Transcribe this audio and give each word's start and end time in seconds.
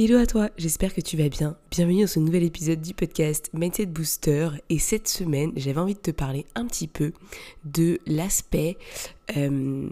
Hello 0.00 0.16
à 0.16 0.26
toi, 0.26 0.48
j'espère 0.56 0.94
que 0.94 1.00
tu 1.00 1.16
vas 1.16 1.28
bien. 1.28 1.56
Bienvenue 1.72 2.02
dans 2.02 2.06
ce 2.06 2.20
nouvel 2.20 2.44
épisode 2.44 2.80
du 2.80 2.94
podcast 2.94 3.50
Mindset 3.52 3.86
Booster. 3.86 4.50
Et 4.68 4.78
cette 4.78 5.08
semaine, 5.08 5.50
j'avais 5.56 5.80
envie 5.80 5.96
de 5.96 5.98
te 5.98 6.12
parler 6.12 6.46
un 6.54 6.66
petit 6.66 6.86
peu 6.86 7.10
de 7.64 7.98
l'aspect 8.06 8.76
euh, 9.36 9.88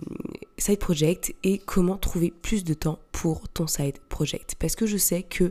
side 0.58 0.78
project 0.78 1.34
et 1.42 1.58
comment 1.58 1.96
trouver 1.96 2.30
plus 2.30 2.62
de 2.62 2.72
temps 2.72 3.00
pour 3.10 3.48
ton 3.48 3.66
side 3.66 3.98
project. 4.08 4.54
Parce 4.60 4.76
que 4.76 4.86
je 4.86 4.96
sais 4.96 5.24
que 5.24 5.50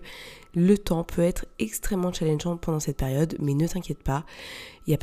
le 0.54 0.78
temps 0.78 1.04
peut 1.04 1.24
être 1.24 1.48
extrêmement 1.60 2.14
challengeant 2.14 2.56
pendant 2.56 2.80
cette 2.80 2.96
période, 2.96 3.36
mais 3.42 3.56
ne 3.56 3.68
t'inquiète 3.68 4.04
pas, 4.04 4.26
il 4.88 4.92
n'y 4.92 4.96
a, 4.96 4.98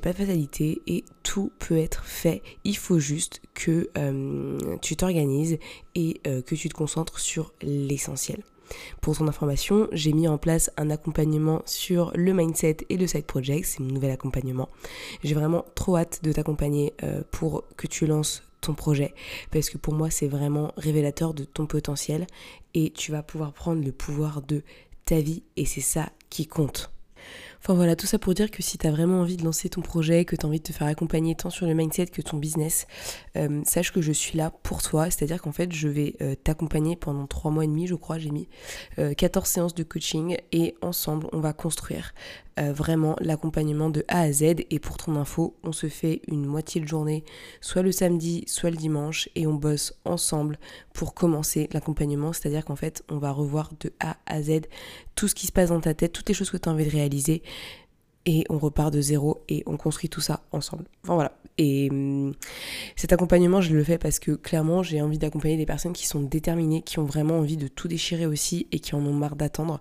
pas 0.00 0.12
de 0.12 0.16
fatalité 0.16 0.80
et 0.86 1.04
tout 1.22 1.52
peut 1.58 1.76
être 1.76 2.06
fait. 2.06 2.40
Il 2.64 2.78
faut 2.78 3.00
juste 3.00 3.42
que 3.52 3.90
euh, 3.98 4.78
tu 4.80 4.96
t'organises 4.96 5.58
et 5.94 6.22
euh, 6.26 6.40
que 6.40 6.54
tu 6.54 6.70
te 6.70 6.74
concentres 6.74 7.18
sur 7.18 7.52
l'essentiel. 7.60 8.42
Pour 9.00 9.16
ton 9.16 9.28
information, 9.28 9.88
j'ai 9.92 10.12
mis 10.12 10.28
en 10.28 10.38
place 10.38 10.70
un 10.76 10.90
accompagnement 10.90 11.62
sur 11.66 12.12
le 12.14 12.32
mindset 12.32 12.78
et 12.88 12.96
le 12.96 13.06
side 13.06 13.26
project, 13.26 13.66
c'est 13.66 13.80
mon 13.80 13.92
nouvel 13.92 14.10
accompagnement. 14.10 14.68
J'ai 15.22 15.34
vraiment 15.34 15.64
trop 15.74 15.96
hâte 15.96 16.20
de 16.22 16.32
t'accompagner 16.32 16.94
euh, 17.02 17.22
pour 17.30 17.64
que 17.76 17.86
tu 17.86 18.06
lances 18.06 18.42
ton 18.60 18.74
projet 18.74 19.12
parce 19.50 19.68
que 19.68 19.76
pour 19.76 19.92
moi 19.92 20.08
c'est 20.10 20.26
vraiment 20.26 20.72
révélateur 20.78 21.34
de 21.34 21.44
ton 21.44 21.66
potentiel 21.66 22.26
et 22.72 22.90
tu 22.90 23.12
vas 23.12 23.22
pouvoir 23.22 23.52
prendre 23.52 23.84
le 23.84 23.92
pouvoir 23.92 24.40
de 24.40 24.62
ta 25.04 25.20
vie 25.20 25.42
et 25.56 25.66
c'est 25.66 25.82
ça 25.82 26.08
qui 26.30 26.46
compte. 26.46 26.93
Enfin 27.66 27.72
voilà, 27.72 27.96
tout 27.96 28.06
ça 28.06 28.18
pour 28.18 28.34
dire 28.34 28.50
que 28.50 28.62
si 28.62 28.76
tu 28.76 28.86
as 28.86 28.90
vraiment 28.90 29.22
envie 29.22 29.38
de 29.38 29.42
lancer 29.42 29.70
ton 29.70 29.80
projet, 29.80 30.26
que 30.26 30.36
tu 30.36 30.44
as 30.44 30.48
envie 30.50 30.58
de 30.58 30.64
te 30.64 30.72
faire 30.72 30.86
accompagner 30.86 31.34
tant 31.34 31.48
sur 31.48 31.64
le 31.64 31.72
mindset 31.72 32.08
que 32.08 32.20
ton 32.20 32.36
business, 32.36 32.86
euh, 33.36 33.62
sache 33.64 33.90
que 33.90 34.02
je 34.02 34.12
suis 34.12 34.36
là 34.36 34.50
pour 34.50 34.82
toi. 34.82 35.06
C'est-à-dire 35.06 35.40
qu'en 35.40 35.52
fait, 35.52 35.72
je 35.72 35.88
vais 35.88 36.14
euh, 36.20 36.34
t'accompagner 36.34 36.94
pendant 36.94 37.26
trois 37.26 37.50
mois 37.50 37.64
et 37.64 37.66
demi, 37.66 37.86
je 37.86 37.94
crois. 37.94 38.18
J'ai 38.18 38.28
mis 38.28 38.50
14 38.98 39.48
euh, 39.48 39.50
séances 39.50 39.74
de 39.74 39.82
coaching 39.82 40.36
et 40.52 40.74
ensemble, 40.82 41.26
on 41.32 41.40
va 41.40 41.54
construire 41.54 42.12
vraiment 42.56 43.16
l'accompagnement 43.20 43.90
de 43.90 44.04
A 44.08 44.20
à 44.20 44.32
Z. 44.32 44.42
Et 44.70 44.78
pour 44.78 44.96
ton 44.96 45.16
info, 45.16 45.56
on 45.62 45.72
se 45.72 45.88
fait 45.88 46.22
une 46.28 46.46
moitié 46.46 46.80
de 46.80 46.88
journée, 46.88 47.24
soit 47.60 47.82
le 47.82 47.92
samedi, 47.92 48.44
soit 48.46 48.70
le 48.70 48.76
dimanche, 48.76 49.28
et 49.34 49.46
on 49.46 49.54
bosse 49.54 49.94
ensemble 50.04 50.58
pour 50.92 51.14
commencer 51.14 51.68
l'accompagnement. 51.72 52.32
C'est-à-dire 52.32 52.64
qu'en 52.64 52.76
fait, 52.76 53.02
on 53.08 53.18
va 53.18 53.30
revoir 53.30 53.70
de 53.80 53.92
A 54.00 54.16
à 54.26 54.42
Z 54.42 54.62
tout 55.14 55.28
ce 55.28 55.34
qui 55.34 55.46
se 55.46 55.52
passe 55.52 55.70
dans 55.70 55.80
ta 55.80 55.94
tête, 55.94 56.12
toutes 56.12 56.28
les 56.28 56.34
choses 56.34 56.50
que 56.50 56.56
tu 56.56 56.68
as 56.68 56.72
envie 56.72 56.84
de 56.84 56.90
réaliser 56.90 57.42
et 58.26 58.44
on 58.48 58.58
repart 58.58 58.92
de 58.92 59.00
zéro 59.00 59.42
et 59.48 59.62
on 59.66 59.76
construit 59.76 60.08
tout 60.08 60.20
ça 60.20 60.42
ensemble. 60.52 60.84
Enfin 61.02 61.14
voilà. 61.14 61.32
Et 61.58 61.88
hum, 61.90 62.34
cet 62.96 63.12
accompagnement, 63.12 63.60
je 63.60 63.74
le 63.74 63.84
fais 63.84 63.98
parce 63.98 64.18
que 64.18 64.32
clairement, 64.32 64.82
j'ai 64.82 65.02
envie 65.02 65.18
d'accompagner 65.18 65.56
des 65.56 65.66
personnes 65.66 65.92
qui 65.92 66.06
sont 66.06 66.20
déterminées, 66.20 66.82
qui 66.82 66.98
ont 66.98 67.04
vraiment 67.04 67.38
envie 67.38 67.56
de 67.56 67.68
tout 67.68 67.88
déchirer 67.88 68.26
aussi 68.26 68.66
et 68.72 68.80
qui 68.80 68.94
en 68.94 69.04
ont 69.04 69.12
marre 69.12 69.36
d'attendre. 69.36 69.80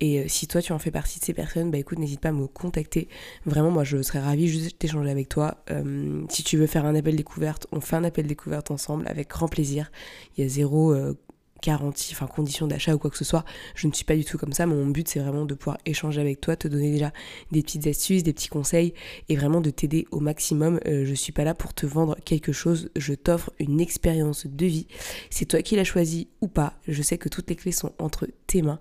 Et 0.00 0.20
euh, 0.20 0.24
si 0.28 0.46
toi 0.46 0.62
tu 0.62 0.72
en 0.72 0.78
fais 0.78 0.90
partie 0.90 1.20
de 1.20 1.24
ces 1.24 1.34
personnes, 1.34 1.70
bah 1.70 1.78
écoute, 1.78 1.98
n'hésite 1.98 2.20
pas 2.20 2.30
à 2.30 2.32
me 2.32 2.46
contacter. 2.46 3.08
Vraiment, 3.46 3.70
moi 3.70 3.84
je 3.84 4.02
serais 4.02 4.20
ravie 4.20 4.48
juste 4.48 4.80
d'échanger 4.80 5.10
avec 5.10 5.28
toi. 5.28 5.62
Hum, 5.70 6.26
si 6.30 6.42
tu 6.42 6.56
veux 6.56 6.66
faire 6.66 6.86
un 6.86 6.94
appel 6.94 7.16
découverte, 7.16 7.66
on 7.72 7.80
fait 7.80 7.96
un 7.96 8.04
appel 8.04 8.26
découverte 8.26 8.70
ensemble 8.70 9.06
avec 9.08 9.28
grand 9.28 9.48
plaisir. 9.48 9.90
Il 10.36 10.42
y 10.42 10.46
a 10.46 10.48
zéro 10.48 10.92
euh, 10.92 11.14
garantie, 11.62 12.10
enfin 12.12 12.26
condition 12.26 12.66
d'achat 12.66 12.94
ou 12.94 12.98
quoi 12.98 13.10
que 13.10 13.16
ce 13.16 13.24
soit. 13.24 13.44
Je 13.74 13.86
ne 13.86 13.92
suis 13.92 14.04
pas 14.04 14.16
du 14.16 14.24
tout 14.24 14.38
comme 14.38 14.52
ça, 14.52 14.66
mon 14.66 14.86
but 14.86 15.08
c'est 15.08 15.20
vraiment 15.20 15.44
de 15.44 15.54
pouvoir 15.54 15.78
échanger 15.86 16.20
avec 16.20 16.40
toi, 16.40 16.56
te 16.56 16.68
donner 16.68 16.90
déjà 16.90 17.12
des 17.50 17.62
petites 17.62 17.86
astuces, 17.86 18.22
des 18.22 18.32
petits 18.32 18.48
conseils 18.48 18.94
et 19.28 19.36
vraiment 19.36 19.60
de 19.60 19.70
t'aider 19.70 20.06
au 20.10 20.20
maximum. 20.20 20.80
Je 20.84 20.90
euh, 20.90 21.04
je 21.10 21.14
suis 21.16 21.32
pas 21.32 21.44
là 21.44 21.54
pour 21.54 21.74
te 21.74 21.86
vendre 21.86 22.16
quelque 22.24 22.52
chose, 22.52 22.88
je 22.96 23.12
t'offre 23.12 23.52
une 23.58 23.80
expérience 23.80 24.46
de 24.46 24.66
vie. 24.66 24.86
C'est 25.28 25.44
toi 25.44 25.60
qui 25.60 25.76
l'as 25.76 25.84
choisi 25.84 26.28
ou 26.40 26.48
pas. 26.48 26.74
Je 26.88 27.02
sais 27.02 27.18
que 27.18 27.28
toutes 27.28 27.50
les 27.50 27.56
clés 27.56 27.72
sont 27.72 27.92
entre 27.98 28.26
tes 28.46 28.62
mains 28.62 28.78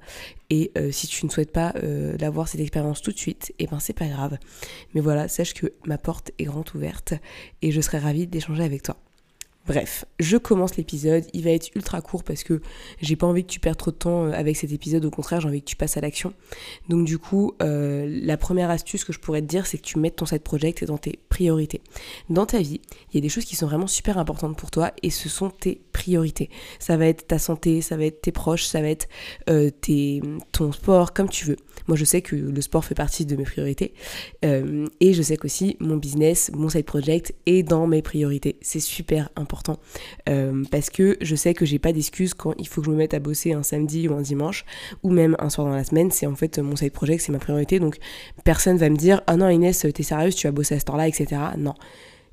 et 0.49 0.71
euh, 0.77 0.91
si 0.91 1.07
tu 1.07 1.25
ne 1.25 1.31
souhaites 1.31 1.51
pas 1.51 1.73
euh, 1.83 2.15
l'avoir 2.19 2.47
cette 2.47 2.61
expérience 2.61 3.01
tout 3.01 3.11
de 3.11 3.17
suite, 3.17 3.51
et 3.59 3.63
eh 3.63 3.67
ben 3.67 3.79
c'est 3.79 3.93
pas 3.93 4.07
grave. 4.07 4.37
Mais 4.93 5.01
voilà, 5.01 5.27
sache 5.27 5.53
que 5.53 5.73
ma 5.85 5.97
porte 5.97 6.31
est 6.39 6.45
grande 6.45 6.69
ouverte 6.75 7.13
et 7.61 7.71
je 7.71 7.81
serai 7.81 7.99
ravie 7.99 8.27
d'échanger 8.27 8.63
avec 8.63 8.83
toi. 8.83 8.97
Bref, 9.67 10.05
je 10.19 10.37
commence 10.37 10.77
l'épisode, 10.77 11.25
il 11.33 11.43
va 11.43 11.51
être 11.51 11.69
ultra 11.75 12.01
court 12.01 12.23
parce 12.23 12.43
que 12.43 12.59
j'ai 13.01 13.15
pas 13.15 13.27
envie 13.27 13.43
que 13.43 13.51
tu 13.51 13.59
perdes 13.59 13.77
trop 13.77 13.91
de 13.91 13.95
temps 13.95 14.25
euh, 14.25 14.31
avec 14.31 14.55
cet 14.57 14.71
épisode, 14.71 15.05
au 15.05 15.11
contraire 15.11 15.41
j'ai 15.41 15.47
envie 15.47 15.61
que 15.61 15.67
tu 15.67 15.75
passes 15.75 15.95
à 15.95 16.01
l'action. 16.01 16.33
Donc 16.87 17.05
du 17.05 17.19
coup, 17.19 17.53
euh, 17.61 18.07
la 18.23 18.35
première 18.35 18.71
astuce 18.71 19.03
que 19.03 19.13
je 19.13 19.19
pourrais 19.19 19.41
te 19.41 19.45
dire 19.45 19.67
c'est 19.67 19.77
que 19.77 19.83
tu 19.83 19.99
mettes 19.99 20.15
ton 20.15 20.25
side 20.25 20.41
project 20.41 20.85
dans 20.85 20.97
tes 20.97 21.19
priorités. 21.29 21.81
Dans 22.29 22.47
ta 22.47 22.59
vie, 22.59 22.81
il 23.11 23.15
y 23.15 23.17
a 23.19 23.21
des 23.21 23.29
choses 23.29 23.45
qui 23.45 23.55
sont 23.55 23.67
vraiment 23.67 23.85
super 23.85 24.17
importantes 24.17 24.57
pour 24.57 24.71
toi 24.71 24.91
et 25.03 25.11
ce 25.11 25.29
sont 25.29 25.51
tes 25.51 25.81
priorités. 25.91 26.49
Ça 26.79 26.97
va 26.97 27.05
être 27.05 27.27
ta 27.27 27.37
santé, 27.37 27.81
ça 27.81 27.95
va 27.95 28.05
être 28.05 28.21
tes 28.21 28.31
proches, 28.31 28.65
ça 28.65 28.81
va 28.81 28.87
être 28.87 29.07
euh, 29.49 29.69
ton 30.51 30.71
sport, 30.71 31.13
comme 31.13 31.29
tu 31.29 31.45
veux. 31.45 31.57
Moi 31.89 31.97
je 31.97 32.05
sais 32.05 32.21
que 32.21 32.35
le 32.35 32.61
sport 32.61 32.85
fait 32.85 32.93
partie 32.93 33.25
de 33.25 33.35
mes 33.35 33.45
priorités 33.45 33.93
et 34.43 35.13
je 35.13 35.21
sais 35.23 35.37
qu'aussi 35.37 35.75
mon 35.79 35.97
business, 35.97 36.51
mon 36.53 36.69
side 36.69 36.85
project 36.85 37.33
est 37.47 37.63
dans 37.63 37.87
mes 37.87 38.03
priorités. 38.03 38.57
C'est 38.61 38.79
super 38.79 39.29
important 39.35 39.79
euh, 40.29 40.63
parce 40.69 40.91
que 40.91 41.17
je 41.19 41.35
sais 41.35 41.55
que 41.55 41.65
j'ai 41.65 41.79
pas 41.79 41.91
d'excuses 41.91 42.35
quand 42.35 42.53
il 42.59 42.67
faut 42.67 42.81
que 42.81 42.85
je 42.85 42.91
me 42.91 42.95
mette 42.95 43.15
à 43.15 43.19
bosser 43.19 43.53
un 43.53 43.63
samedi 43.63 44.07
ou 44.07 44.13
un 44.13 44.21
dimanche 44.21 44.65
ou 45.01 45.09
même 45.09 45.35
un 45.39 45.49
soir 45.49 45.65
dans 45.65 45.73
la 45.73 45.83
semaine. 45.83 46.11
C'est 46.11 46.27
en 46.27 46.35
fait 46.35 46.59
mon 46.59 46.75
side 46.75 46.91
project, 46.91 47.23
c'est 47.23 47.31
ma 47.31 47.39
priorité. 47.39 47.79
Donc 47.79 47.97
personne 48.43 48.77
va 48.77 48.89
me 48.89 48.95
dire 48.95 49.21
ah 49.25 49.35
non 49.35 49.49
Inès 49.49 49.85
t'es 49.93 50.03
sérieuse, 50.03 50.35
tu 50.35 50.45
vas 50.45 50.51
bosser 50.51 50.75
à 50.75 50.79
ce 50.79 50.85
temps-là, 50.85 51.07
etc. 51.07 51.41
Non 51.57 51.73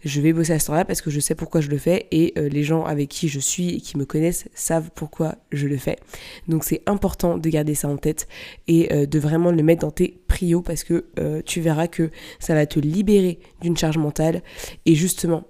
je 0.04 0.20
vais 0.20 0.32
bosser 0.32 0.52
à 0.52 0.58
ce 0.58 0.66
temps-là 0.66 0.84
parce 0.84 1.00
que 1.00 1.10
je 1.10 1.20
sais 1.20 1.34
pourquoi 1.34 1.60
je 1.60 1.68
le 1.68 1.78
fais 1.78 2.06
et 2.10 2.32
euh, 2.38 2.48
les 2.48 2.62
gens 2.62 2.84
avec 2.84 3.08
qui 3.08 3.28
je 3.28 3.40
suis 3.40 3.76
et 3.76 3.80
qui 3.80 3.96
me 3.96 4.04
connaissent 4.04 4.48
savent 4.54 4.90
pourquoi 4.94 5.36
je 5.52 5.66
le 5.66 5.76
fais. 5.76 5.96
Donc 6.48 6.64
c'est 6.64 6.82
important 6.86 7.38
de 7.38 7.48
garder 7.48 7.74
ça 7.74 7.88
en 7.88 7.96
tête 7.96 8.28
et 8.68 8.92
euh, 8.92 9.06
de 9.06 9.18
vraiment 9.18 9.50
le 9.50 9.62
mettre 9.62 9.82
dans 9.82 9.90
tes 9.90 10.18
prios 10.28 10.62
parce 10.62 10.84
que 10.84 11.06
tu 11.44 11.60
verras 11.60 11.88
que 11.88 12.10
ça 12.38 12.54
va 12.54 12.66
te 12.66 12.78
libérer 12.78 13.38
d'une 13.62 13.76
charge 13.76 13.98
mentale 13.98 14.42
et 14.84 14.94
justement 14.94 15.44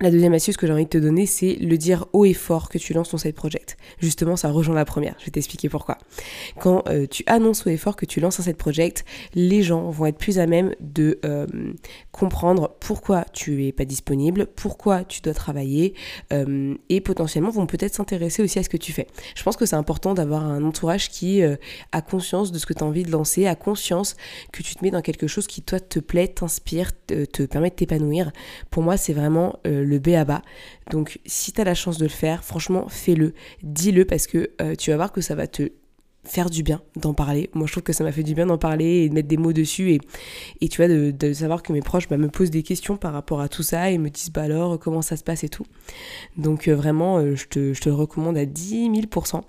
la 0.00 0.10
deuxième 0.10 0.32
astuce 0.32 0.56
que 0.56 0.66
j'ai 0.66 0.72
envie 0.72 0.84
de 0.84 0.90
te 0.90 0.98
donner, 0.98 1.26
c'est 1.26 1.54
le 1.54 1.76
dire 1.76 2.06
haut 2.12 2.24
et 2.24 2.34
fort 2.34 2.68
que 2.68 2.78
tu 2.78 2.92
lances 2.92 3.10
ton 3.10 3.18
side 3.18 3.34
project. 3.34 3.76
Justement, 3.98 4.36
ça 4.36 4.50
rejoint 4.50 4.74
la 4.74 4.84
première. 4.84 5.14
Je 5.18 5.24
vais 5.24 5.30
t'expliquer 5.30 5.68
pourquoi. 5.68 5.98
Quand 6.60 6.86
euh, 6.88 7.06
tu 7.06 7.24
annonces 7.26 7.66
haut 7.66 7.70
et 7.70 7.76
fort 7.76 7.96
que 7.96 8.06
tu 8.06 8.20
lances 8.20 8.38
un 8.38 8.44
side 8.44 8.56
project, 8.56 9.04
les 9.34 9.62
gens 9.62 9.90
vont 9.90 10.06
être 10.06 10.18
plus 10.18 10.38
à 10.38 10.46
même 10.46 10.74
de 10.80 11.18
euh, 11.24 11.46
comprendre 12.12 12.76
pourquoi 12.80 13.24
tu 13.32 13.66
es 13.66 13.72
pas 13.72 13.84
disponible, 13.84 14.46
pourquoi 14.46 15.04
tu 15.04 15.20
dois 15.20 15.34
travailler, 15.34 15.94
euh, 16.32 16.74
et 16.88 17.00
potentiellement 17.00 17.50
vont 17.50 17.66
peut-être 17.66 17.94
s'intéresser 17.94 18.42
aussi 18.42 18.58
à 18.58 18.62
ce 18.62 18.68
que 18.68 18.76
tu 18.76 18.92
fais. 18.92 19.06
Je 19.34 19.42
pense 19.42 19.56
que 19.56 19.66
c'est 19.66 19.76
important 19.76 20.14
d'avoir 20.14 20.44
un 20.44 20.62
entourage 20.62 21.10
qui 21.10 21.42
a 21.42 22.02
conscience 22.02 22.52
de 22.52 22.58
ce 22.58 22.66
que 22.66 22.72
tu 22.72 22.84
as 22.84 22.86
envie 22.86 23.02
de 23.02 23.10
lancer, 23.10 23.46
a 23.46 23.54
conscience 23.54 24.16
que 24.52 24.62
tu 24.62 24.74
te 24.74 24.84
mets 24.84 24.90
dans 24.90 25.02
quelque 25.02 25.26
chose 25.26 25.46
qui 25.46 25.62
toi 25.62 25.80
te 25.80 25.98
plaît, 25.98 26.28
t'inspire, 26.28 26.90
te, 27.06 27.24
te 27.24 27.42
permet 27.44 27.70
de 27.70 27.74
t'épanouir. 27.74 28.32
Pour 28.70 28.82
moi, 28.82 28.96
c'est 28.96 29.12
vraiment 29.12 29.58
le 29.64 29.87
B 29.96 30.08
à 30.08 30.24
bas. 30.24 30.42
Donc 30.90 31.20
si 31.24 31.52
tu 31.52 31.60
as 31.60 31.64
la 31.64 31.74
chance 31.74 31.96
de 31.98 32.04
le 32.04 32.10
faire, 32.10 32.44
franchement, 32.44 32.86
fais-le, 32.88 33.32
dis-le 33.62 34.04
parce 34.04 34.26
que 34.26 34.50
euh, 34.60 34.74
tu 34.74 34.90
vas 34.90 34.96
voir 34.96 35.12
que 35.12 35.20
ça 35.20 35.34
va 35.34 35.46
te 35.46 35.70
faire 36.28 36.50
du 36.50 36.62
bien 36.62 36.82
d'en 36.96 37.14
parler. 37.14 37.48
Moi, 37.54 37.66
je 37.66 37.72
trouve 37.72 37.82
que 37.82 37.92
ça 37.92 38.04
m'a 38.04 38.12
fait 38.12 38.22
du 38.22 38.34
bien 38.34 38.46
d'en 38.46 38.58
parler 38.58 39.04
et 39.04 39.08
de 39.08 39.14
mettre 39.14 39.28
des 39.28 39.36
mots 39.36 39.52
dessus 39.52 39.92
et, 39.92 40.00
et 40.60 40.68
tu 40.68 40.76
vois, 40.76 40.88
de, 40.88 41.32
savoir 41.32 41.62
que 41.62 41.72
mes 41.72 41.80
proches 41.80 42.08
bah, 42.08 42.18
me 42.18 42.28
posent 42.28 42.50
des 42.50 42.62
questions 42.62 42.96
par 42.96 43.12
rapport 43.12 43.40
à 43.40 43.48
tout 43.48 43.62
ça 43.62 43.90
et 43.90 43.98
me 43.98 44.10
disent, 44.10 44.30
bah 44.30 44.42
alors, 44.42 44.78
comment 44.78 45.02
ça 45.02 45.16
se 45.16 45.24
passe 45.24 45.42
et 45.44 45.48
tout. 45.48 45.64
Donc, 46.36 46.68
euh, 46.68 46.74
vraiment, 46.74 47.18
euh, 47.18 47.34
je, 47.34 47.46
te, 47.46 47.72
je, 47.72 47.80
te, 47.80 47.88
le 47.88 47.94
recommande 47.94 48.36
à 48.36 48.44
10 48.44 48.90
000%. 48.90 49.40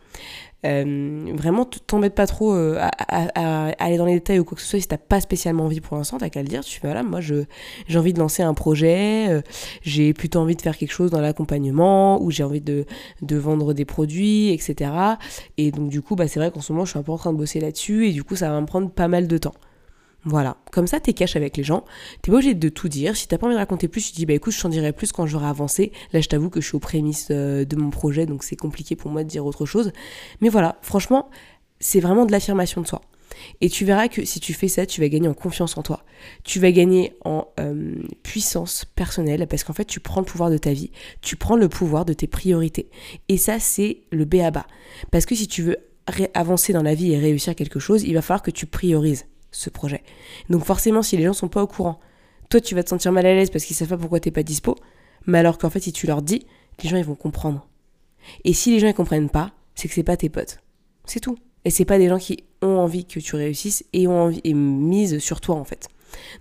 Euh, 0.65 1.31
vraiment, 1.35 1.63
t'embête 1.63 2.15
pas 2.15 2.27
trop 2.27 2.53
euh, 2.53 2.77
à, 2.79 3.71
aller 3.79 3.97
dans 3.97 4.05
les 4.05 4.15
détails 4.15 4.39
ou 4.39 4.43
quoi 4.43 4.55
que 4.57 4.61
ce 4.61 4.67
soit 4.67 4.79
si 4.81 4.87
t'as 4.87 4.97
pas 4.97 5.21
spécialement 5.21 5.65
envie 5.65 5.79
pour 5.79 5.95
l'instant, 5.95 6.17
t'as 6.17 6.29
qu'à 6.29 6.41
le 6.41 6.47
dire. 6.47 6.63
Tu 6.63 6.79
fais 6.79 6.87
voilà, 6.87 7.03
moi 7.03 7.21
je 7.21 7.45
j'ai 7.87 7.97
envie 7.97 8.13
de 8.13 8.19
lancer 8.19 8.43
un 8.43 8.53
projet, 8.53 9.27
euh, 9.29 9.41
j'ai 9.81 10.13
plutôt 10.13 10.39
envie 10.39 10.55
de 10.55 10.61
faire 10.61 10.77
quelque 10.77 10.91
chose 10.91 11.11
dans 11.11 11.21
l'accompagnement 11.21 12.21
ou 12.21 12.31
j'ai 12.31 12.43
envie 12.43 12.61
de, 12.61 12.85
de 13.21 13.37
vendre 13.37 13.73
des 13.73 13.85
produits, 13.85 14.49
etc. 14.49 14.91
Et 15.57 15.71
donc 15.71 15.89
du 15.89 16.01
coup, 16.01 16.15
bah 16.15 16.27
c'est 16.27 16.39
vrai 16.39 16.51
qu'en 16.51 16.61
ce 16.61 16.73
moment 16.73 16.85
je 16.85 16.91
suis 16.91 16.99
un 16.99 17.03
peu 17.03 17.11
en 17.11 17.17
train 17.17 17.31
de 17.31 17.37
bosser 17.37 17.59
là-dessus 17.59 18.07
et 18.07 18.11
du 18.11 18.23
coup 18.23 18.35
ça 18.35 18.49
va 18.49 18.59
me 18.59 18.65
prendre 18.65 18.89
pas 18.89 19.07
mal 19.07 19.27
de 19.27 19.37
temps. 19.37 19.55
Voilà, 20.29 20.57
comme 20.71 20.85
ça 20.85 20.99
t'es 20.99 21.13
cash 21.13 21.35
avec 21.35 21.57
les 21.57 21.63
gens, 21.63 21.85
t'es 22.21 22.29
pas 22.29 22.37
obligé 22.37 22.53
de 22.53 22.69
tout 22.69 22.87
dire, 22.87 23.15
si 23.15 23.27
t'as 23.27 23.39
pas 23.39 23.47
envie 23.47 23.55
de 23.55 23.59
raconter 23.59 23.87
plus, 23.87 24.11
tu 24.11 24.13
dis 24.15 24.27
bah 24.27 24.33
écoute 24.33 24.53
je 24.53 24.61
t'en 24.61 24.69
dirai 24.69 24.93
plus 24.93 25.11
quand 25.11 25.25
j'aurai 25.25 25.47
avancé, 25.47 25.91
là 26.13 26.21
je 26.21 26.27
t'avoue 26.27 26.51
que 26.51 26.61
je 26.61 26.67
suis 26.67 26.75
aux 26.75 26.79
prémices 26.79 27.29
euh, 27.31 27.65
de 27.65 27.75
mon 27.75 27.89
projet 27.89 28.27
donc 28.27 28.43
c'est 28.43 28.55
compliqué 28.55 28.95
pour 28.95 29.09
moi 29.09 29.23
de 29.23 29.27
dire 29.27 29.43
autre 29.43 29.65
chose, 29.65 29.91
mais 30.39 30.49
voilà, 30.49 30.77
franchement 30.83 31.31
c'est 31.79 31.99
vraiment 31.99 32.27
de 32.27 32.31
l'affirmation 32.31 32.81
de 32.81 32.85
soi. 32.85 33.01
Et 33.61 33.69
tu 33.69 33.85
verras 33.85 34.07
que 34.07 34.23
si 34.23 34.39
tu 34.39 34.53
fais 34.53 34.67
ça, 34.67 34.85
tu 34.85 35.01
vas 35.01 35.09
gagner 35.09 35.27
en 35.27 35.33
confiance 35.33 35.77
en 35.77 35.81
toi. 35.81 36.03
Tu 36.43 36.59
vas 36.59 36.71
gagner 36.71 37.13
en 37.23 37.47
euh, 37.59 37.95
puissance 38.21 38.85
personnelle 38.85 39.47
parce 39.47 39.63
qu'en 39.63 39.73
fait, 39.73 39.85
tu 39.85 39.99
prends 39.99 40.19
le 40.19 40.25
pouvoir 40.25 40.49
de 40.49 40.57
ta 40.57 40.73
vie. 40.73 40.91
Tu 41.21 41.37
prends 41.37 41.55
le 41.55 41.69
pouvoir 41.69 42.05
de 42.05 42.13
tes 42.13 42.27
priorités. 42.27 42.89
Et 43.29 43.37
ça, 43.37 43.59
c'est 43.59 44.01
le 44.11 44.25
B 44.25 44.35
à 44.35 44.51
bas. 44.51 44.67
Parce 45.11 45.25
que 45.25 45.35
si 45.35 45.47
tu 45.47 45.63
veux 45.63 45.77
avancer 46.33 46.73
dans 46.73 46.83
la 46.83 46.95
vie 46.95 47.13
et 47.13 47.19
réussir 47.19 47.55
quelque 47.55 47.79
chose, 47.79 48.03
il 48.03 48.13
va 48.13 48.21
falloir 48.21 48.41
que 48.41 48.51
tu 48.51 48.65
priorises 48.65 49.25
ce 49.51 49.69
projet. 49.69 50.03
Donc 50.49 50.65
forcément, 50.65 51.01
si 51.01 51.17
les 51.17 51.23
gens 51.23 51.33
sont 51.33 51.47
pas 51.47 51.63
au 51.63 51.67
courant, 51.67 51.99
toi, 52.49 52.61
tu 52.61 52.75
vas 52.75 52.83
te 52.83 52.89
sentir 52.89 53.11
mal 53.11 53.25
à 53.25 53.33
l'aise 53.33 53.49
parce 53.49 53.63
qu'ils 53.63 53.75
savent 53.75 53.89
pas 53.89 53.97
pourquoi 53.97 54.19
t'es 54.19 54.31
pas 54.31 54.43
dispo. 54.43 54.75
Mais 55.27 55.37
alors 55.37 55.57
qu'en 55.57 55.69
fait, 55.69 55.81
si 55.81 55.91
tu 55.91 56.07
leur 56.07 56.21
dis, 56.21 56.45
les 56.81 56.89
gens, 56.89 56.97
ils 56.97 57.05
vont 57.05 57.15
comprendre. 57.15 57.67
Et 58.43 58.53
si 58.53 58.71
les 58.71 58.79
gens, 58.79 58.87
ils 58.87 58.93
comprennent 58.93 59.29
pas, 59.29 59.51
c'est 59.75 59.87
que 59.87 59.93
c'est 59.93 60.03
pas 60.03 60.17
tes 60.17 60.29
potes. 60.29 60.59
C'est 61.05 61.19
tout. 61.19 61.37
Et 61.65 61.69
c'est 61.69 61.85
pas 61.85 61.97
des 61.97 62.07
gens 62.07 62.17
qui 62.17 62.43
ont 62.61 62.77
envie 62.77 63.05
que 63.05 63.19
tu 63.19 63.35
réussisses 63.35 63.85
et 63.93 64.07
ont 64.07 64.23
envie 64.23 64.41
et 64.43 64.53
misent 64.53 65.19
sur 65.19 65.41
toi 65.41 65.55
en 65.55 65.63
fait. 65.63 65.87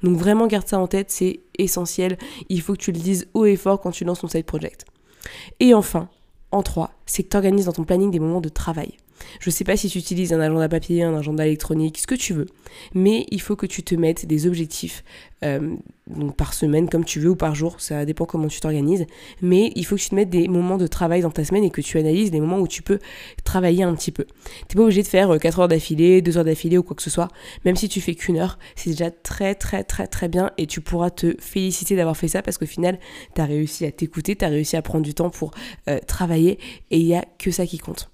Donc 0.03 0.17
vraiment 0.17 0.47
garde 0.47 0.67
ça 0.67 0.79
en 0.79 0.87
tête, 0.87 1.11
c'est 1.11 1.41
essentiel. 1.59 2.17
Il 2.49 2.61
faut 2.61 2.73
que 2.75 2.79
tu 2.79 2.93
le 2.93 2.99
dises 2.99 3.29
haut 3.35 3.45
et 3.45 3.57
fort 3.57 3.81
quand 3.81 3.91
tu 3.91 4.05
lances 4.05 4.21
ton 4.21 4.29
side 4.29 4.45
project. 4.45 4.85
Et 5.61 5.75
enfin, 5.75 6.09
en 6.53 6.63
trois, 6.63 6.93
c'est 7.05 7.23
que 7.23 7.29
tu 7.29 7.37
organises 7.37 7.67
dans 7.67 7.73
ton 7.73 7.85
planning 7.85 8.11
des 8.11 8.21
moments 8.21 8.41
de 8.41 8.49
travail. 8.49 8.97
Je 9.41 9.51
ne 9.51 9.53
sais 9.53 9.65
pas 9.65 9.77
si 9.77 9.89
tu 9.89 9.99
utilises 9.99 10.33
un 10.33 10.41
agenda 10.41 10.69
papier, 10.69 11.03
un 11.03 11.17
agenda 11.17 11.47
électronique, 11.47 11.99
ce 11.99 12.07
que 12.07 12.15
tu 12.15 12.33
veux, 12.33 12.47
mais 12.95 13.27
il 13.31 13.41
faut 13.41 13.57
que 13.57 13.67
tu 13.67 13.83
te 13.83 13.95
mettes 13.95 14.27
des 14.27 14.47
objectifs 14.47 15.05
euh, 15.45 15.77
par 16.37 16.55
semaine 16.55 16.89
comme 16.89 17.05
tu 17.05 17.21
veux 17.21 17.31
ou 17.31 17.37
par 17.37 17.55
jour, 17.55 17.81
ça 17.81 18.05
dépend 18.05 18.25
comment 18.25 18.49
tu 18.49 18.61
t'organises, 18.61 19.07
mais 19.43 19.73
il 19.77 19.85
faut 19.85 19.97
que 19.97 20.01
tu 20.01 20.09
te 20.09 20.15
mettes 20.15 20.31
des 20.31 20.49
moments 20.49 20.79
de 20.79 20.87
travail 20.87 21.21
dans 21.21 21.31
ta 21.31 21.45
semaine 21.45 21.65
et 21.65 21.71
que 21.71 21.81
tu 21.81 21.99
analyses 21.99 22.31
des 22.31 22.41
moments 22.41 22.59
où 22.59 22.67
tu 22.67 22.83
peux 22.83 22.99
travailler 23.45 23.85
un 23.85 23.95
petit 23.95 24.11
peu. 24.11 24.25
Tu 24.69 24.77
n'es 24.77 24.81
pas 24.81 24.83
obligé 24.83 25.03
de 25.03 25.09
faire 25.09 25.39
4 25.39 25.59
euh, 25.59 25.63
heures 25.63 25.69
d'affilée, 25.69 26.23
2 26.23 26.39
heures 26.39 26.45
d'affilée 26.45 26.79
ou 26.79 26.83
quoi 26.83 26.97
que 26.97 27.03
ce 27.03 27.11
soit, 27.11 27.29
même 27.65 27.77
si 27.77 27.89
tu 27.89 28.01
fais 28.01 28.15
qu'une 28.15 28.39
heure, 28.39 28.59
c'est 28.75 28.91
déjà 28.91 29.11
très 29.11 29.55
très 29.55 29.85
très 29.85 30.07
très 30.07 30.29
bien 30.29 30.51
et 30.59 30.67
tu 30.67 30.81
pourras 30.81 31.11
te 31.11 31.37
féliciter 31.39 31.95
d'avoir 31.95 32.17
fait 32.17 32.29
ça 32.29 32.43
parce 32.43 32.59
qu'au 32.59 32.67
final, 32.67 32.99
tu 33.35 33.41
as 33.41 33.45
réussi 33.45 33.85
à 33.87 33.93
t'écouter, 33.93 34.35
tu 34.35 34.45
as 34.45 34.49
réussi 34.49 34.77
à 34.77 34.83
prendre 34.83 35.05
du 35.05 35.15
temps 35.15 35.31
pour 35.31 35.53
euh, 35.89 35.99
travailler 36.07 36.59
et 36.91 36.99
il 36.99 37.07
n'y 37.07 37.15
a 37.15 37.25
que 37.39 37.51
ça 37.51 37.67
qui 37.67 37.79
compte. 37.79 38.11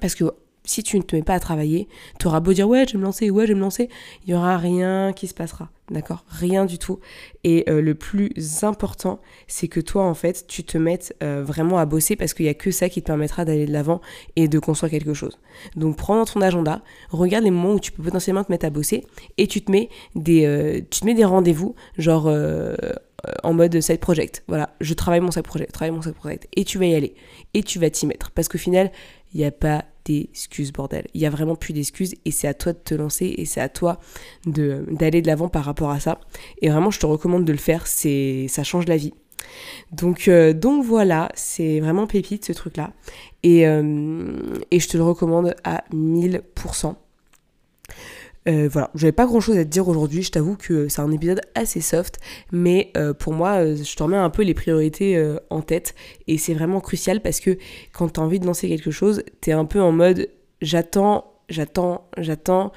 Parce 0.00 0.14
que 0.14 0.24
si 0.64 0.82
tu 0.82 0.96
ne 0.96 1.02
te 1.02 1.16
mets 1.16 1.22
pas 1.22 1.34
à 1.34 1.40
travailler, 1.40 1.88
tu 2.18 2.26
auras 2.26 2.40
beau 2.40 2.52
dire 2.52 2.68
ouais, 2.68 2.84
je 2.86 2.92
vais 2.92 2.98
me 2.98 3.04
lancer, 3.04 3.30
ouais, 3.30 3.46
je 3.46 3.52
vais 3.52 3.56
me 3.56 3.60
lancer, 3.60 3.88
il 4.24 4.30
n'y 4.30 4.34
aura 4.34 4.56
rien 4.58 5.12
qui 5.12 5.26
se 5.26 5.34
passera. 5.34 5.70
D'accord? 5.90 6.24
Rien 6.28 6.64
du 6.64 6.78
tout. 6.78 7.00
Et 7.44 7.64
euh, 7.68 7.82
le 7.82 7.94
plus 7.94 8.32
important, 8.62 9.20
c'est 9.46 9.68
que 9.68 9.80
toi, 9.80 10.04
en 10.04 10.14
fait, 10.14 10.46
tu 10.46 10.64
te 10.64 10.78
mettes 10.78 11.14
euh, 11.22 11.42
vraiment 11.44 11.78
à 11.78 11.84
bosser 11.84 12.16
parce 12.16 12.32
qu'il 12.32 12.46
n'y 12.46 12.50
a 12.50 12.54
que 12.54 12.70
ça 12.70 12.88
qui 12.88 13.02
te 13.02 13.06
permettra 13.08 13.44
d'aller 13.44 13.66
de 13.66 13.72
l'avant 13.72 14.00
et 14.36 14.48
de 14.48 14.58
construire 14.58 14.90
quelque 14.90 15.12
chose. 15.12 15.38
Donc, 15.76 15.96
prends 15.96 16.16
dans 16.16 16.24
ton 16.24 16.40
agenda, 16.40 16.82
regarde 17.10 17.44
les 17.44 17.50
moments 17.50 17.74
où 17.74 17.80
tu 17.80 17.92
peux 17.92 18.02
potentiellement 18.02 18.44
te 18.44 18.50
mettre 18.50 18.64
à 18.64 18.70
bosser 18.70 19.04
et 19.36 19.46
tu 19.48 19.60
te 19.62 19.70
mets 19.70 19.90
des, 20.14 20.46
euh, 20.46 20.80
des 21.02 21.24
rendez-vous, 21.24 21.74
genre 21.98 22.32
en 23.42 23.52
mode 23.52 23.80
side 23.80 24.00
project. 24.00 24.42
Voilà, 24.48 24.74
je 24.80 24.94
travaille 24.94 25.20
mon 25.20 25.30
side 25.30 25.42
project, 25.42 25.72
travaille 25.72 25.94
mon 25.94 26.02
side 26.02 26.14
project. 26.14 26.48
Et 26.56 26.64
tu 26.64 26.78
vas 26.78 26.86
y 26.86 26.94
aller. 26.94 27.14
Et 27.54 27.62
tu 27.62 27.78
vas 27.78 27.90
t'y 27.90 28.06
mettre. 28.06 28.30
Parce 28.30 28.48
qu'au 28.48 28.58
final, 28.58 28.90
il 29.34 29.40
n'y 29.40 29.46
a 29.46 29.50
pas 29.50 29.84
d'excuses, 30.04 30.72
bordel. 30.72 31.06
Il 31.14 31.20
n'y 31.20 31.26
a 31.26 31.30
vraiment 31.30 31.56
plus 31.56 31.72
d'excuses 31.72 32.14
et 32.24 32.30
c'est 32.30 32.48
à 32.48 32.54
toi 32.54 32.72
de 32.72 32.78
te 32.78 32.94
lancer 32.94 33.34
et 33.36 33.44
c'est 33.44 33.60
à 33.60 33.68
toi 33.68 34.00
d'aller 34.46 35.22
de 35.22 35.26
l'avant 35.26 35.48
par 35.48 35.64
rapport 35.64 35.90
à 35.90 36.00
ça. 36.00 36.20
Et 36.60 36.68
vraiment, 36.68 36.90
je 36.90 36.98
te 36.98 37.06
recommande 37.06 37.44
de 37.44 37.52
le 37.52 37.58
faire, 37.58 37.86
ça 37.86 38.64
change 38.64 38.86
la 38.86 38.96
vie. 38.96 39.14
Donc, 39.92 40.28
euh, 40.28 40.52
donc 40.52 40.84
voilà, 40.84 41.30
c'est 41.34 41.80
vraiment 41.80 42.06
pépite 42.06 42.44
ce 42.44 42.52
truc-là. 42.52 42.92
Et, 43.42 43.66
euh, 43.66 44.32
et 44.70 44.80
je 44.80 44.88
te 44.88 44.96
le 44.96 45.02
recommande 45.02 45.54
à 45.64 45.84
1000%. 45.92 46.94
Euh, 48.48 48.68
voilà, 48.70 48.90
j'avais 48.94 49.12
pas 49.12 49.26
grand 49.26 49.40
chose 49.40 49.56
à 49.56 49.64
te 49.64 49.68
dire 49.68 49.86
aujourd'hui, 49.86 50.22
je 50.22 50.32
t'avoue 50.32 50.56
que 50.56 50.88
c'est 50.88 51.00
un 51.00 51.12
épisode 51.12 51.40
assez 51.54 51.80
soft, 51.80 52.18
mais 52.50 52.90
euh, 52.96 53.14
pour 53.14 53.32
moi, 53.32 53.62
euh, 53.62 53.76
je 53.76 53.94
te 53.94 54.02
remets 54.02 54.16
un 54.16 54.30
peu 54.30 54.42
les 54.42 54.54
priorités 54.54 55.36
en 55.50 55.60
tête, 55.60 55.94
et 56.26 56.38
c'est 56.38 56.54
vraiment 56.54 56.80
crucial 56.80 57.20
parce 57.20 57.40
que 57.40 57.56
quand 57.92 58.08
t'as 58.08 58.22
envie 58.22 58.40
de 58.40 58.46
lancer 58.46 58.68
quelque 58.68 58.90
chose, 58.90 59.22
t'es 59.40 59.52
un 59.52 59.64
peu 59.64 59.80
en 59.80 59.92
mode 59.92 60.28
j'attends, 60.60 61.32
j'attends, 61.48 62.08
j'attends, 62.18 62.72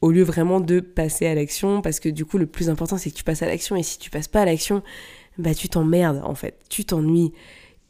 au 0.00 0.10
lieu 0.10 0.22
vraiment 0.22 0.60
de 0.60 0.80
passer 0.80 1.26
à 1.26 1.34
l'action, 1.34 1.82
parce 1.82 2.00
que 2.00 2.08
du 2.08 2.24
coup, 2.24 2.38
le 2.38 2.46
plus 2.46 2.70
important, 2.70 2.96
c'est 2.96 3.10
que 3.10 3.16
tu 3.16 3.24
passes 3.24 3.42
à 3.42 3.46
l'action, 3.46 3.76
et 3.76 3.82
si 3.82 3.98
tu 3.98 4.08
passes 4.08 4.28
pas 4.28 4.42
à 4.42 4.44
l'action, 4.46 4.82
bah 5.36 5.54
tu 5.54 5.68
t'emmerdes 5.68 6.22
en 6.24 6.34
fait, 6.34 6.58
tu 6.68 6.84
t'ennuies. 6.84 7.32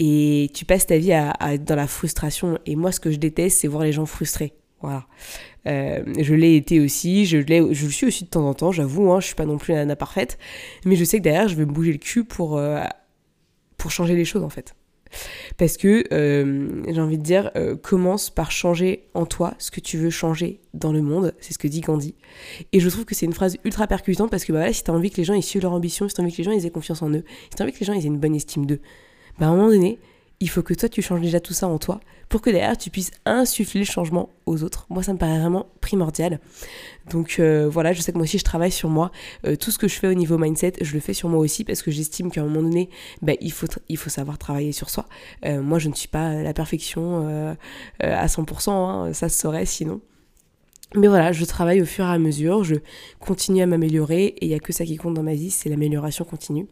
Et 0.03 0.51
tu 0.55 0.65
passes 0.65 0.87
ta 0.87 0.97
vie 0.97 1.13
à, 1.13 1.31
à, 1.33 1.59
dans 1.59 1.77
la 1.77 1.87
frustration. 1.87 2.59
Et 2.65 2.75
moi, 2.75 2.91
ce 2.91 3.01
que 3.01 3.11
je 3.11 3.19
déteste, 3.19 3.61
c'est 3.61 3.69
voir 3.69 3.83
les 3.83 3.93
gens 3.93 4.07
frustrés. 4.07 4.55
Voilà. 4.81 5.05
Euh, 5.67 6.03
je 6.19 6.35
l'ai 6.35 6.57
été 6.57 6.81
aussi, 6.81 7.27
je, 7.27 7.39
le 7.39 7.75
suis 7.75 8.07
aussi 8.07 8.25
de 8.25 8.31
temps 8.31 8.49
en 8.49 8.55
temps, 8.55 8.73
j'avoue, 8.73 9.13
hein, 9.13 9.21
je 9.21 9.27
suis 9.27 9.35
pas 9.35 9.47
non 9.47 9.59
plus 9.59 9.73
la 9.73 9.81
nana 9.81 9.97
parfaite, 9.97 10.39
mais 10.85 10.97
je 10.97 11.05
sais 11.05 11.19
que 11.19 11.23
derrière, 11.25 11.49
je 11.49 11.55
vais 11.55 11.67
me 11.67 11.73
bouger 11.73 11.93
le 11.93 11.99
cul 11.99 12.25
pour, 12.25 12.57
euh, 12.57 12.81
pour 13.77 13.91
changer 13.91 14.15
les 14.15 14.25
choses 14.25 14.43
en 14.43 14.49
fait. 14.49 14.75
Parce 15.59 15.77
que 15.77 16.05
euh, 16.13 16.83
j'ai 16.89 17.01
envie 17.01 17.19
de 17.19 17.23
dire, 17.23 17.51
commence 17.83 18.31
par 18.31 18.53
changer 18.53 19.09
en 19.13 19.27
toi 19.27 19.55
ce 19.59 19.73
que 19.73 19.81
tu 19.81 19.99
veux 19.99 20.09
changer 20.09 20.61
dans 20.73 20.93
le 20.93 21.03
monde, 21.03 21.35
c'est 21.41 21.53
ce 21.53 21.59
que 21.59 21.67
dit 21.67 21.81
Gandhi. 21.81 22.15
Et 22.73 22.79
je 22.79 22.89
trouve 22.89 23.05
que 23.05 23.17
c'est 23.17 23.27
une 23.27 23.33
phrase 23.33 23.57
ultra 23.65 23.89
percutante 23.89 24.31
parce 24.31 24.45
que 24.45 24.53
bah 24.53 24.61
voilà, 24.61 24.73
si 24.73 24.85
t'as 24.85 24.93
envie 24.93 25.11
que 25.11 25.17
les 25.17 25.25
gens 25.25 25.35
aient 25.35 25.43
suivent 25.43 25.63
leur 25.63 25.73
ambition, 25.73 26.09
si 26.09 26.15
t'as 26.15 26.23
envie 26.23 26.33
que 26.33 26.39
les 26.39 26.45
gens 26.45 26.53
aient 26.53 26.71
confiance 26.71 27.03
en 27.03 27.11
eux, 27.11 27.25
si 27.51 27.57
t'as 27.57 27.65
envie 27.65 27.73
que 27.73 27.81
les 27.81 27.87
gens 27.87 27.93
aient 27.93 28.05
une 28.05 28.19
bonne 28.19 28.37
estime 28.37 28.67
d'eux, 28.67 28.81
bah 29.41 29.47
à 29.47 29.49
un 29.49 29.57
moment 29.57 29.69
donné, 29.69 29.99
il 30.41 30.49
faut 30.49 30.63
que 30.63 30.73
toi 30.75 30.89
tu 30.89 31.03
changes 31.03 31.21
déjà 31.21 31.39
tout 31.39 31.53
ça 31.53 31.69
en 31.69 31.79
toi 31.79 32.01
pour 32.31 32.41
que 32.41 32.49
derrière 32.49 32.79
tu 32.79 32.91
puisses 32.91 33.11
insuffler 33.27 33.81
le 33.81 33.87
changement 33.87 34.31
aux 34.47 34.63
autres. 34.63 34.87
Moi 34.89 35.03
ça 35.03 35.13
me 35.13 35.19
paraît 35.19 35.39
vraiment 35.39 35.67
primordial. 35.81 36.41
Donc 37.11 37.37
euh, 37.39 37.69
voilà, 37.69 37.93
je 37.93 38.01
sais 38.01 38.13
que 38.13 38.17
moi 38.17 38.25
aussi 38.25 38.39
je 38.39 38.45
travaille 38.45 38.71
sur 38.71 38.89
moi. 38.89 39.11
Euh, 39.45 39.57
tout 39.57 39.71
ce 39.71 39.79
que 39.79 39.89
je 39.89 39.97
fais 39.97 40.07
au 40.07 40.15
niveau 40.15 40.39
mindset, 40.39 40.75
je 40.81 40.95
le 40.95 41.01
fais 41.01 41.13
sur 41.13 41.29
moi 41.29 41.41
aussi 41.41 41.65
parce 41.65 41.83
que 41.83 41.91
j'estime 41.91 42.31
qu'à 42.31 42.41
un 42.41 42.45
moment 42.45 42.63
donné, 42.63 42.89
bah, 43.21 43.33
il, 43.41 43.53
faut 43.53 44.11
savoir 44.11 44.39
travailler 44.39 44.73
sur 44.73 44.89
soi. 44.89 45.07
Euh, 45.45 45.61
moi 45.61 45.79
je 45.79 45.89
ne 45.89 45.95
suis 45.95 46.09
pas 46.09 46.35
la 46.35 46.55
perfection 46.55 47.57
à 48.01 48.27
100%, 48.27 48.71
hein, 48.71 49.13
ça 49.13 49.29
se 49.29 49.39
saurait 49.39 49.67
sinon. 49.67 50.01
Mais 50.97 51.07
voilà, 51.07 51.31
je 51.31 51.45
travaille 51.45 51.81
au 51.81 51.87
fur 51.87 52.05
et 52.05 52.09
à 52.09 52.19
mesure, 52.19 52.65
je 52.65 52.75
continue 53.21 53.63
à 53.63 53.67
m'améliorer 53.67 54.25
et 54.25 54.47
il 54.47 54.49
n'y 54.49 54.55
a 54.55 54.59
que 54.59 54.73
ça 54.73 54.85
qui 54.85 54.97
compte 54.97 55.15
dans 55.15 55.23
ma 55.23 55.35
vie, 55.35 55.51
c'est 55.51 55.69
l'amélioration 55.69 56.25
continue. 56.25 56.67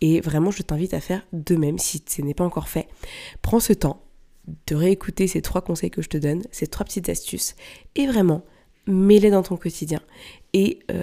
Et 0.00 0.20
vraiment, 0.20 0.52
je 0.52 0.62
t'invite 0.62 0.94
à 0.94 1.00
faire 1.00 1.26
de 1.32 1.56
même 1.56 1.78
si 1.78 2.02
ce 2.06 2.22
n'est 2.22 2.34
pas 2.34 2.44
encore 2.44 2.68
fait. 2.68 2.86
Prends 3.42 3.58
ce 3.58 3.72
temps 3.72 4.02
de 4.68 4.76
réécouter 4.76 5.26
ces 5.26 5.42
trois 5.42 5.62
conseils 5.62 5.90
que 5.90 6.02
je 6.02 6.08
te 6.08 6.16
donne, 6.16 6.42
ces 6.52 6.68
trois 6.68 6.84
petites 6.84 7.08
astuces, 7.08 7.56
et 7.96 8.06
vraiment, 8.06 8.44
mets-les 8.86 9.30
dans 9.30 9.42
ton 9.42 9.56
quotidien. 9.56 10.00
Et 10.52 10.78
euh, 10.92 11.02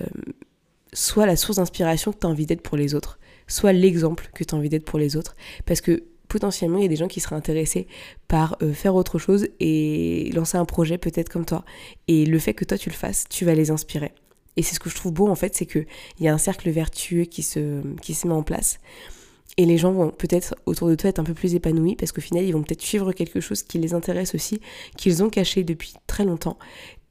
sois 0.93 1.25
la 1.25 1.35
source 1.35 1.57
d'inspiration 1.57 2.13
que 2.13 2.19
tu 2.19 2.27
as 2.27 2.29
envie 2.29 2.45
d'être 2.45 2.61
pour 2.61 2.77
les 2.77 2.95
autres. 2.95 3.19
Sois 3.47 3.73
l'exemple 3.73 4.29
que 4.33 4.45
tu 4.45 4.55
as 4.55 4.57
envie 4.57 4.69
d'être 4.69 4.85
pour 4.85 4.99
les 4.99 5.17
autres. 5.17 5.35
Parce 5.65 5.81
que 5.81 6.03
potentiellement, 6.33 6.79
il 6.79 6.81
y 6.81 6.85
a 6.85 6.89
des 6.89 6.95
gens 6.95 7.07
qui 7.07 7.19
seraient 7.19 7.35
intéressés 7.35 7.85
par 8.27 8.57
euh, 8.63 8.73
faire 8.73 8.95
autre 8.95 9.19
chose 9.19 9.49
et 9.59 10.31
lancer 10.33 10.57
un 10.57 10.65
projet 10.65 10.97
peut-être 10.97 11.29
comme 11.29 11.45
toi. 11.45 11.63
Et 12.07 12.25
le 12.25 12.39
fait 12.39 12.55
que 12.55 12.65
toi 12.65 12.75
tu 12.75 12.89
le 12.89 12.95
fasses, 12.95 13.25
tu 13.29 13.45
vas 13.45 13.53
les 13.53 13.69
inspirer. 13.69 14.13
Et 14.57 14.63
c'est 14.63 14.73
ce 14.73 14.79
que 14.79 14.89
je 14.89 14.95
trouve 14.95 15.13
beau 15.13 15.27
en 15.27 15.35
fait, 15.35 15.55
c'est 15.55 15.67
qu'il 15.67 15.85
y 16.19 16.27
a 16.27 16.33
un 16.33 16.39
cercle 16.39 16.71
vertueux 16.71 17.25
qui 17.25 17.43
se, 17.43 17.83
qui 18.01 18.17
met 18.25 18.33
en 18.33 18.41
place. 18.41 18.79
Et 19.57 19.67
les 19.67 19.77
gens 19.77 19.91
vont 19.91 20.09
peut-être 20.09 20.55
autour 20.65 20.87
de 20.87 20.95
toi 20.95 21.11
être 21.11 21.19
un 21.19 21.23
peu 21.23 21.35
plus 21.35 21.53
épanouis 21.53 21.95
parce 21.95 22.11
qu'au 22.11 22.21
final, 22.21 22.43
ils 22.43 22.51
vont 22.51 22.63
peut-être 22.63 22.81
suivre 22.81 23.13
quelque 23.13 23.39
chose 23.39 23.61
qui 23.61 23.77
les 23.77 23.93
intéresse 23.93 24.33
aussi, 24.33 24.59
qu'ils 24.97 25.21
ont 25.23 25.29
caché 25.29 25.63
depuis 25.63 25.93
très 26.07 26.25
longtemps. 26.25 26.57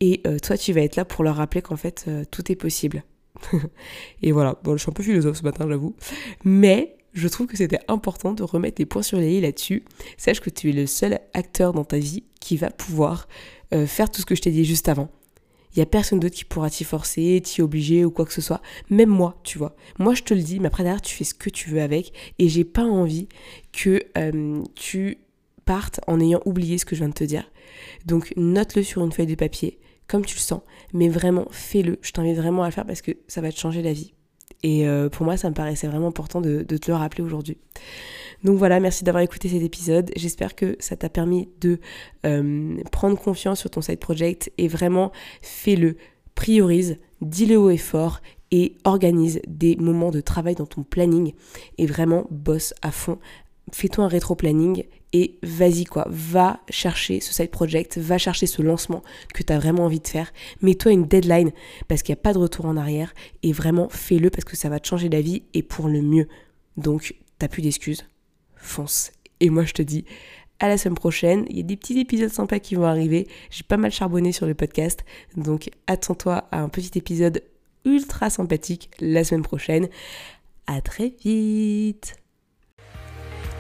Et 0.01 0.21
euh, 0.27 0.41
toi, 0.41 0.59
tu 0.59 0.73
vas 0.73 0.81
être 0.81 0.97
là 0.97 1.05
pour 1.05 1.23
leur 1.23 1.37
rappeler 1.37 1.63
qu'en 1.63 1.77
fait, 1.77 2.07
euh, 2.09 2.25
tout 2.29 2.51
est 2.51 2.57
possible. 2.57 3.05
et 4.23 4.33
voilà, 4.33 4.59
bon, 4.65 4.77
je 4.77 4.83
suis 4.83 4.91
un 4.91 4.93
peu 4.93 5.05
philosophe 5.05 5.37
ce 5.37 5.45
matin, 5.45 5.67
j'avoue. 5.69 5.95
Mais 6.43 6.97
je 7.13 7.29
trouve 7.29 7.47
que 7.47 7.57
c'était 7.57 7.81
important 7.89 8.33
de 8.33 8.43
remettre 8.43 8.77
des 8.77 8.87
points 8.87 9.03
sur 9.03 9.19
les 9.19 9.35
i 9.35 9.41
là-dessus. 9.41 9.85
Sache 10.17 10.41
que 10.41 10.51
tu 10.51 10.71
es 10.71 10.73
le 10.73 10.87
seul 10.87 11.21
acteur 11.35 11.73
dans 11.73 11.85
ta 11.85 11.99
vie 11.99 12.25
qui 12.41 12.57
va 12.57 12.71
pouvoir 12.71 13.29
euh, 13.75 13.87
faire 13.87 14.11
tout 14.11 14.21
ce 14.21 14.27
que 14.27 14.35
je 14.35 14.43
t'ai 14.43 14.51
dit 14.51 14.65
juste 14.65 14.89
avant. 14.89 15.11
Il 15.75 15.79
n'y 15.79 15.83
a 15.83 15.87
personne 15.87 16.21
d'autre 16.21 16.35
qui 16.35 16.45
pourra 16.45 16.69
t'y 16.69 16.85
forcer, 16.85 17.41
t'y 17.43 17.63
obliger 17.63 18.05
ou 18.05 18.11
quoi 18.11 18.27
que 18.27 18.33
ce 18.33 18.43
soit. 18.43 18.61
Même 18.91 19.09
moi, 19.09 19.41
tu 19.43 19.57
vois. 19.57 19.75
Moi, 19.99 20.15
je 20.15 20.23
te 20.23 20.35
le 20.35 20.43
dis, 20.43 20.61
mais 20.61 20.67
après 20.67 20.83
derrière, 20.83 21.01
tu 21.01 21.15
fais 21.15 21.25
ce 21.25 21.35
que 21.35 21.49
tu 21.49 21.71
veux 21.71 21.81
avec. 21.81 22.13
Et 22.39 22.49
j'ai 22.49 22.65
pas 22.65 22.85
envie 22.85 23.29
que 23.73 24.03
euh, 24.19 24.63
tu 24.75 25.19
partes 25.65 26.01
en 26.07 26.21
ayant 26.21 26.41
oublié 26.45 26.77
ce 26.77 26.85
que 26.85 26.95
je 26.95 27.01
viens 27.01 27.09
de 27.09 27.15
te 27.15 27.25
dire. 27.25 27.51
Donc, 28.05 28.35
note-le 28.37 28.83
sur 28.83 29.03
une 29.03 29.13
feuille 29.13 29.27
de 29.27 29.35
papier, 29.35 29.79
comme 30.09 30.27
tu 30.27 30.37
le 30.37 30.41
sens. 30.41 30.61
Mais 30.93 31.09
vraiment, 31.09 31.47
fais-le. 31.51 31.99
Je 32.03 32.13
t'invite 32.13 32.37
vraiment 32.37 32.65
à 32.65 32.67
le 32.67 32.73
faire 32.73 32.87
parce 32.87 33.01
que 33.01 33.13
ça 33.27 33.41
va 33.41 33.51
te 33.51 33.59
changer 33.59 33.81
la 33.81 33.95
vie. 33.95 34.13
Et 34.63 34.87
euh, 34.87 35.09
pour 35.09 35.25
moi, 35.25 35.37
ça 35.37 35.49
me 35.49 35.55
paraissait 35.55 35.89
vraiment 35.89 36.09
important 36.09 36.41
de, 36.41 36.63
te 36.63 36.91
le 36.91 36.97
rappeler 36.97 37.23
aujourd'hui. 37.23 37.59
Donc 38.45 38.59
voilà, 38.59 38.81
merci 38.81 39.05
d'avoir 39.05 39.23
écouté 39.23 39.49
cet 39.49 39.63
épisode. 39.63 40.11
J'espère 40.17 40.55
que 40.55 40.77
ça 40.81 40.97
t'a 40.97 41.09
permis 41.09 41.49
de 41.61 41.79
euh, 42.27 42.77
prendre 42.91 43.19
confiance 43.19 43.61
sur 43.61 43.71
ton 43.71 43.81
side 43.81 43.99
project 43.99 44.53
et 44.59 44.69
vraiment 44.69 45.13
fais-le, 45.43 45.97
priorise, 46.35 46.99
dis-le 47.21 47.57
haut 47.57 47.71
et 47.71 47.77
fort 47.77 48.21
et 48.51 48.77
organise 48.85 49.41
des 49.47 49.77
moments 49.77 50.11
de 50.11 50.21
travail 50.21 50.55
dans 50.55 50.67
ton 50.67 50.83
planning 50.83 51.33
et 51.79 51.87
vraiment 51.87 52.27
bosse 52.31 52.75
à 52.83 52.91
fond 52.91 53.19
fais-toi 53.71 54.05
un 54.05 54.09
rétro-planning 54.09 54.85
et 55.13 55.39
vas-y 55.43 55.85
quoi, 55.85 56.07
va 56.09 56.61
chercher 56.71 57.21
ce 57.21 57.33
side 57.33 57.51
project, 57.51 57.99
va 57.99 58.19
chercher 58.19 58.47
ce 58.47 58.63
lancement 58.63 59.03
que 59.35 59.43
tu 59.43 59.53
as 59.53 59.59
vraiment 59.59 59.85
envie 59.85 60.01
de 60.01 60.09
faire. 60.09 60.33
Mets-toi 60.63 60.93
une 60.93 61.07
deadline 61.07 61.53
parce 61.89 62.03
qu'il 62.03 62.15
n'y 62.15 62.19
a 62.19 62.23
pas 62.23 62.33
de 62.33 62.39
retour 62.39 62.65
en 62.65 62.77
arrière 62.77 63.13
et 63.43 63.53
vraiment 63.53 63.89
fais-le 63.91 64.31
parce 64.31 64.45
que 64.45 64.57
ça 64.57 64.69
va 64.69 64.81
te 64.81 64.89
changer 64.89 65.09
la 65.09 65.21
vie 65.21 65.43
et 65.55 65.63
pour 65.63 65.89
le 65.89 66.01
mieux. 66.01 66.29
Donc, 66.77 67.15
t'as 67.39 67.49
plus 67.49 67.63
d'excuses, 67.63 68.07
fonce. 68.57 69.13
Et 69.41 69.51
moi 69.51 69.65
je 69.65 69.73
te 69.73 69.83
dis 69.83 70.05
à 70.63 70.69
la 70.69 70.79
semaine 70.79 70.95
prochaine. 70.95 71.45
Il 71.51 71.57
y 71.57 71.61
a 71.61 71.65
des 71.65 71.77
petits 71.77 71.99
épisodes 71.99 72.31
sympas 72.31 72.61
qui 72.61 72.77
vont 72.77 72.85
arriver. 72.85 73.27
J'ai 73.51 73.65
pas 73.65 73.77
mal 73.77 73.91
charbonné 73.91 74.33
sur 74.33 74.47
le 74.47 74.55
podcast. 74.55 75.05
Donc 75.37 75.69
attends-toi 75.87 76.45
à 76.51 76.61
un 76.61 76.69
petit 76.69 76.97
épisode 76.97 77.43
ultra 77.85 78.31
sympathique 78.31 78.91
la 79.01 79.25
semaine 79.25 79.43
prochaine. 79.43 79.89
À 80.67 80.81
très 80.81 81.13
vite 81.23 82.22